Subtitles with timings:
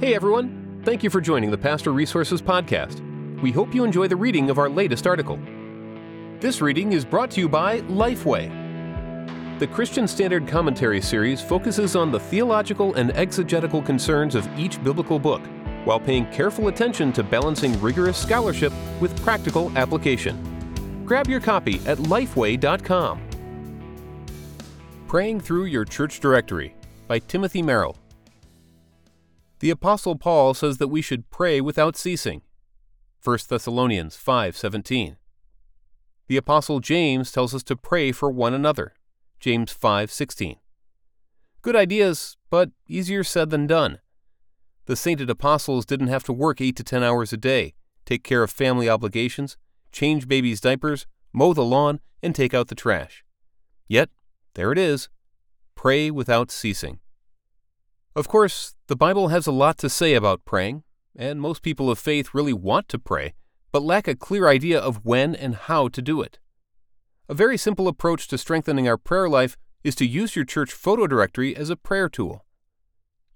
[0.00, 3.00] Hey everyone, thank you for joining the Pastor Resources Podcast.
[3.40, 5.40] We hope you enjoy the reading of our latest article.
[6.38, 9.58] This reading is brought to you by Lifeway.
[9.58, 15.18] The Christian Standard Commentary series focuses on the theological and exegetical concerns of each biblical
[15.18, 15.42] book,
[15.82, 21.02] while paying careful attention to balancing rigorous scholarship with practical application.
[21.06, 23.20] Grab your copy at lifeway.com.
[25.08, 26.76] Praying Through Your Church Directory
[27.08, 27.96] by Timothy Merrill.
[29.60, 32.42] The apostle Paul says that we should pray without ceasing.
[33.22, 35.16] 1 Thessalonians 5:17.
[36.28, 38.94] The apostle James tells us to pray for one another.
[39.40, 40.58] James 5:16.
[41.62, 44.00] Good ideas, but easier said than done.
[44.86, 48.42] The sainted apostles didn't have to work 8 to 10 hours a day, take care
[48.42, 49.56] of family obligations,
[49.90, 53.24] change babies' diapers, mow the lawn, and take out the trash.
[53.88, 54.10] Yet,
[54.54, 55.08] there it is.
[55.74, 57.00] Pray without ceasing.
[58.18, 60.82] Of course, the Bible has a lot to say about praying,
[61.14, 63.34] and most people of faith really want to pray,
[63.70, 66.40] but lack a clear idea of when and how to do it.
[67.28, 71.06] A very simple approach to strengthening our prayer life is to use your church photo
[71.06, 72.44] directory as a prayer tool.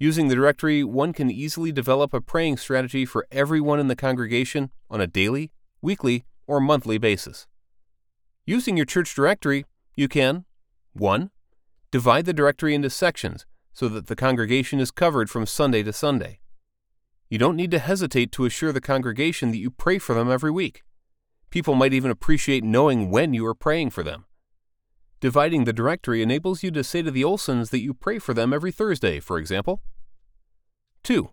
[0.00, 4.72] Using the directory, one can easily develop a praying strategy for everyone in the congregation
[4.90, 7.46] on a daily, weekly, or monthly basis.
[8.46, 10.44] Using your church directory, you can
[10.94, 11.30] 1.
[11.92, 16.40] Divide the directory into sections so that the congregation is covered from Sunday to Sunday.
[17.28, 20.50] You don't need to hesitate to assure the congregation that you pray for them every
[20.50, 20.82] week.
[21.50, 24.26] People might even appreciate knowing when you are praying for them.
[25.20, 28.52] Dividing the directory enables you to say to the Olsons that you pray for them
[28.52, 29.82] every Thursday, for example.
[31.04, 31.30] 2.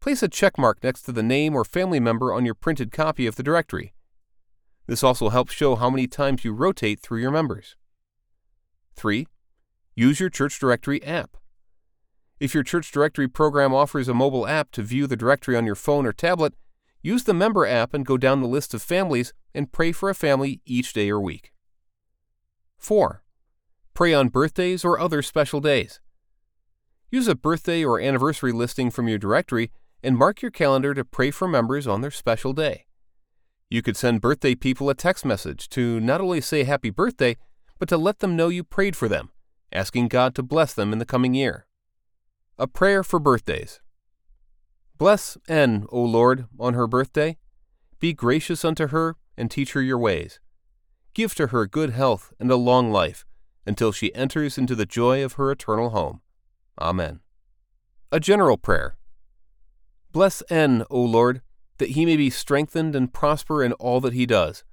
[0.00, 3.26] Place a check mark next to the name or family member on your printed copy
[3.26, 3.92] of the directory.
[4.86, 7.76] This also helps show how many times you rotate through your members.
[8.94, 9.26] 3.
[9.94, 11.36] Use your church directory app.
[12.40, 15.74] If your church directory program offers a mobile app to view the directory on your
[15.74, 16.54] phone or tablet,
[17.02, 20.14] use the member app and go down the list of families and pray for a
[20.14, 21.52] family each day or week.
[22.78, 23.24] 4.
[23.92, 26.00] Pray on birthdays or other special days.
[27.10, 31.32] Use a birthday or anniversary listing from your directory and mark your calendar to pray
[31.32, 32.86] for members on their special day.
[33.68, 37.36] You could send birthday people a text message to not only say happy birthday,
[37.78, 39.30] but to let them know you prayed for them,
[39.72, 41.66] asking God to bless them in the coming year.
[42.60, 43.80] A prayer for birthdays.
[44.96, 47.36] Bless N, O Lord, on her birthday.
[48.00, 50.40] Be gracious unto her and teach her your ways.
[51.14, 53.24] Give to her good health and a long life
[53.64, 56.20] until she enters into the joy of her eternal home.
[56.80, 57.20] Amen.
[58.10, 58.96] A general prayer.
[60.10, 61.42] Bless N, O Lord,
[61.78, 64.64] that he may be strengthened and prosper in all that he does.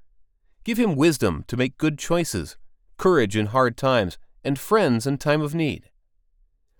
[0.63, 2.57] Give him wisdom to make good choices,
[2.97, 5.91] courage in hard times, and friends in time of need.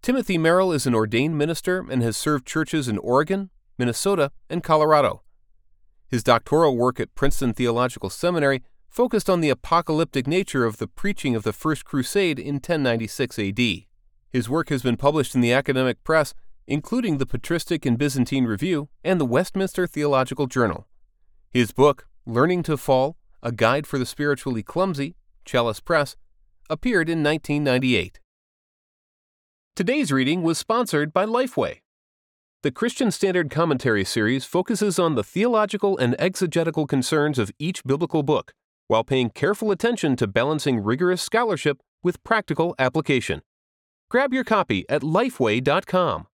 [0.00, 5.22] Timothy Merrill is an ordained minister and has served churches in Oregon, Minnesota, and Colorado.
[6.08, 11.34] His doctoral work at Princeton Theological Seminary focused on the apocalyptic nature of the preaching
[11.34, 13.60] of the First Crusade in 1096 AD.
[14.30, 16.34] His work has been published in the academic press
[16.66, 20.86] including the Patristic and Byzantine Review and the Westminster Theological Journal.
[21.50, 25.14] His book, Learning to Fall A Guide for the Spiritually Clumsy,
[25.44, 26.16] Chalice Press,
[26.70, 28.18] appeared in 1998.
[29.76, 31.80] Today's reading was sponsored by Lifeway.
[32.62, 38.22] The Christian Standard Commentary series focuses on the theological and exegetical concerns of each biblical
[38.22, 38.54] book,
[38.86, 43.42] while paying careful attention to balancing rigorous scholarship with practical application.
[44.08, 46.26] Grab your copy at lifeway.com.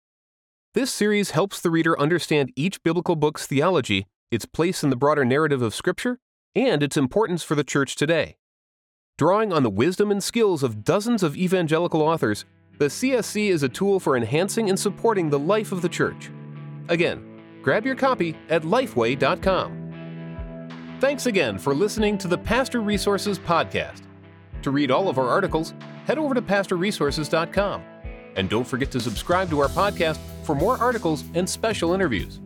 [0.72, 5.24] This series helps the reader understand each biblical book's theology, its place in the broader
[5.24, 6.20] narrative of Scripture,
[6.54, 8.36] and its importance for the church today.
[9.18, 12.44] Drawing on the wisdom and skills of dozens of evangelical authors,
[12.78, 16.30] the CSC is a tool for enhancing and supporting the life of the church.
[16.88, 19.76] Again, grab your copy at lifeway.com.
[21.00, 24.02] Thanks again for listening to the Pastor Resources Podcast.
[24.62, 25.74] To read all of our articles,
[26.06, 27.82] head over to pastorresources.com.
[28.36, 30.20] And don't forget to subscribe to our podcast
[30.50, 32.40] for more articles and special interviews.